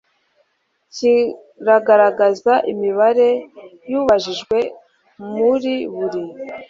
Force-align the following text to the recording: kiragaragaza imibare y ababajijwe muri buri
kiragaragaza 0.93 2.53
imibare 2.71 3.29
y 3.89 3.93
ababajijwe 3.97 4.57
muri 5.33 5.75
buri 5.95 6.21